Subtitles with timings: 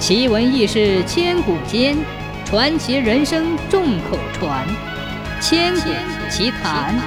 [0.00, 1.94] 奇闻异事千古间，
[2.46, 4.66] 传奇人生众口传。
[5.42, 5.90] 千古
[6.30, 6.98] 奇谈。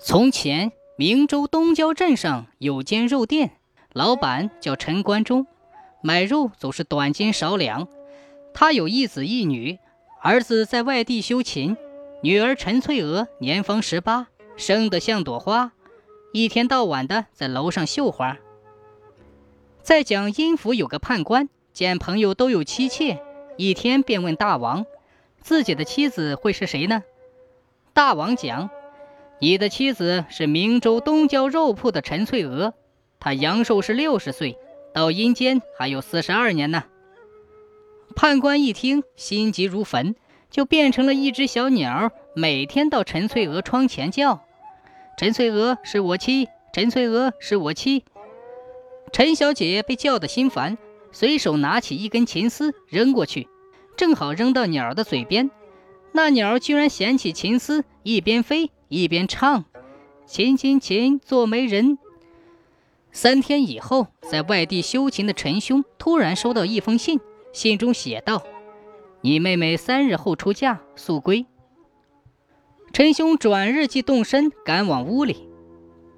[0.00, 3.52] 从前，明州东郊镇上有间肉店，
[3.92, 5.46] 老板叫陈关中，
[6.02, 7.86] 买肉总是短斤少两。
[8.52, 9.78] 他有一子一女，
[10.20, 11.76] 儿子在外地修琴，
[12.24, 14.26] 女儿陈翠娥年方十八，
[14.56, 15.70] 生得像朵花，
[16.32, 18.38] 一天到晚的在楼上绣花。
[19.88, 23.22] 在讲阴府有个判官，见朋友都有妻妾，
[23.56, 24.84] 一天便问大王
[25.40, 27.04] ：“自己的妻子会是谁呢？”
[27.94, 28.68] 大王讲
[29.40, 32.74] ：“你的妻子是明州东郊肉铺的陈翠娥，
[33.18, 34.58] 她阳寿是六十岁，
[34.92, 36.84] 到阴间还有四十二年呢。”
[38.14, 40.14] 判官一听，心急如焚，
[40.50, 44.42] 就变成了一只小鸟，每天到陈翠娥窗前叫
[45.16, 48.04] ：“陈翠娥是我妻，陈翠娥是我妻。”
[49.12, 50.78] 陈小姐被叫得心烦，
[51.12, 53.48] 随手拿起一根琴丝扔过去，
[53.96, 55.50] 正好扔到鸟的嘴边。
[56.12, 59.64] 那鸟居然衔起琴丝，一边飞一边唱
[60.26, 61.98] ：“琴琴琴，做媒人。”
[63.12, 67.20] 三天以后，在外地修琴的陈兄突然收到一封信，
[67.52, 68.42] 信中写道
[69.22, 71.46] ：“你妹妹三日后出嫁，速归。”
[72.92, 75.48] 陈兄转日即动身赶往屋里。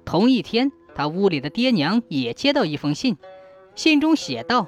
[0.05, 0.71] 同一天。
[0.93, 3.17] 他屋里的爹娘也接到一封信，
[3.75, 4.67] 信中写道：“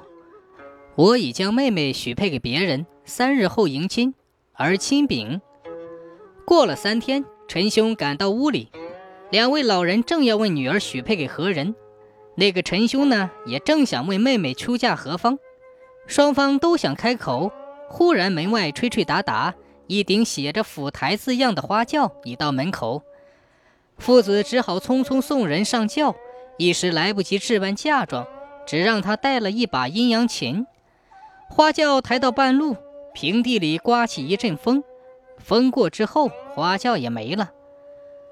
[0.96, 4.14] 我已将妹妹许配给别人，三日后迎亲。”
[4.56, 5.40] 而亲禀。
[6.46, 8.70] 过了三天，陈兄赶到屋里，
[9.30, 11.74] 两位老人正要问女儿许配给何人。
[12.36, 15.38] 那个陈兄呢，也正想问妹妹出嫁何方。
[16.06, 17.50] 双方都想开口，
[17.88, 19.54] 忽然门外吹吹打打，
[19.88, 23.02] 一顶写着“府台”字样的花轿已到门口。
[23.98, 26.14] 父子只好匆匆送人上轿，
[26.58, 28.26] 一时来不及置办嫁妆，
[28.66, 30.66] 只让他带了一把阴阳琴。
[31.48, 32.76] 花轿抬到半路，
[33.14, 34.82] 平地里刮起一阵风，
[35.38, 37.52] 风过之后，花轿也没了。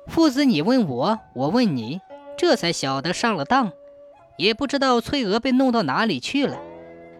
[0.08, 2.00] 父子你问我，我问你，
[2.36, 3.72] 这才晓得上了当，
[4.36, 6.58] 也不知道翠娥被弄到哪里去了。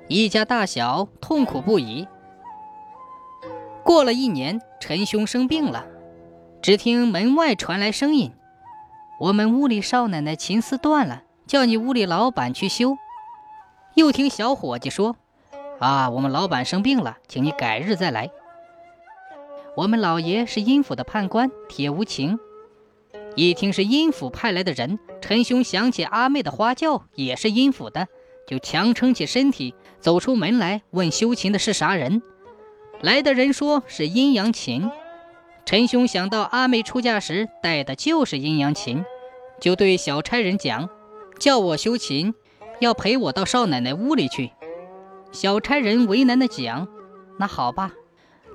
[0.08, 2.08] 一家大小痛苦不已。
[3.84, 5.86] 过了一年，陈兄生病了。
[6.62, 8.30] 只听门外传来声音
[9.18, 12.96] ：“我们屋里少奶奶琴丝断了，叫你屋里老板去修。”
[13.96, 15.16] 又听小伙计说
[15.80, 18.30] ：“啊，我们老板生病了，请你改日再来。”
[19.76, 22.38] 我们老爷是阴府的判官铁无情。
[23.34, 28.06] 一听是阴府派来的人，陈兄想起阿妹的花轿也是阴府的，
[28.46, 32.22] 就强撑起身体走出门来，问修琴的是啥人。
[33.00, 34.88] 来的人说是阴阳琴。
[35.64, 39.04] 陈兄想到阿妹出嫁时带的就是阴阳琴，
[39.60, 40.88] 就对小差人讲
[41.38, 42.34] ：“叫我修琴，
[42.80, 44.50] 要陪我到少奶奶屋里去。”
[45.32, 46.88] 小差人为难的讲
[47.38, 47.92] ：“那好吧，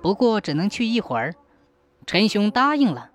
[0.03, 1.33] 不过只能去一会儿。”
[2.05, 3.09] 陈兄答应了。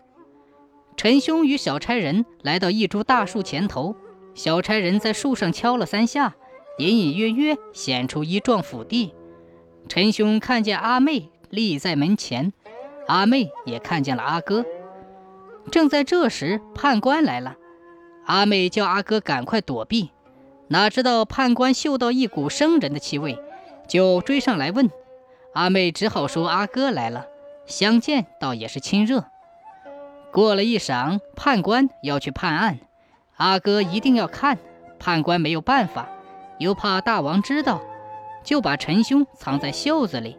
[0.97, 3.94] 陈兄与小差人来到一株大树前头，
[4.34, 6.34] 小差人在树上敲了三下，
[6.78, 9.14] 隐隐约约显出一幢府邸。
[9.88, 12.52] 陈兄看见阿妹立在门前。
[13.12, 14.65] 阿妹也看见了阿哥，
[15.71, 17.56] 正在这时，判官来了。
[18.25, 20.12] 阿妹叫阿哥赶快躲避，
[20.69, 23.39] 哪知道判官嗅到一股生人的气味，
[23.87, 24.91] 就追上来问。
[25.53, 27.27] 阿妹只好说阿哥来了，
[27.67, 29.27] 相见倒也是亲热。
[30.33, 32.79] 过了一晌，判官要去判案，
[33.37, 34.56] 阿哥一定要看。
[34.99, 36.09] 判官没有办法，
[36.59, 37.83] 又怕大王知道，
[38.43, 40.39] 就把陈兄藏在袖子里。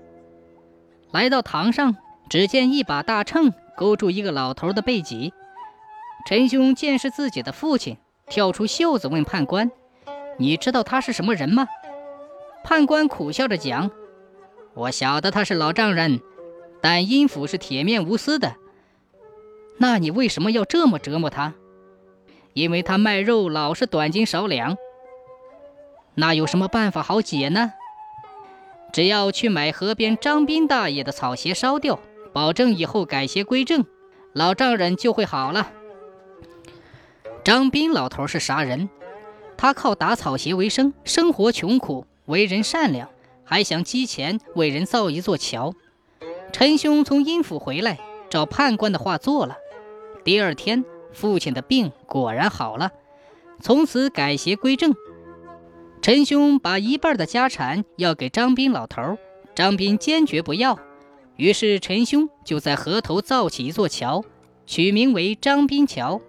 [1.11, 1.95] 来到堂上。
[2.33, 5.31] 只见一把大秤勾住一个老头的背脊，
[6.25, 9.71] 陈兄见是自己的父亲，跳出袖子问判官
[10.39, 11.67] ：“你知道他是什么人吗？”
[12.65, 13.91] 判官苦笑着讲
[14.73, 16.21] ：“我晓得他是老丈人，
[16.81, 18.55] 但阴府是铁面无私的。
[19.77, 21.53] 那你为什么要这么折磨他？
[22.53, 24.75] 因为他卖肉老是短斤少两。
[26.15, 27.73] 那有什么办法好解呢？
[28.91, 31.99] 只要去买河边张斌大爷的草鞋烧掉。”
[32.33, 33.85] 保证以后改邪归正，
[34.33, 35.71] 老丈人就会好了。
[37.43, 38.89] 张斌老头是啥人？
[39.55, 43.07] 他靠打草鞋为生，生活穷苦，为人善良，
[43.43, 45.73] 还想积钱为人造一座桥。
[46.51, 47.99] 陈兄从阴府回来，
[48.29, 49.57] 找判官的话做了。
[50.23, 52.91] 第二天，父亲的病果然好了，
[53.61, 54.93] 从此改邪归正。
[56.01, 59.17] 陈兄把一半的家产要给张斌老头，
[59.55, 60.79] 张斌坚决不要。
[61.35, 64.23] 于是陈兄就在河头造起一座桥，
[64.65, 66.21] 取名为张斌桥，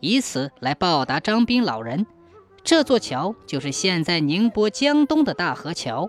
[0.00, 2.06] 以此来报答张斌老人。
[2.64, 6.08] 这座桥就是现在宁波江东的大河桥。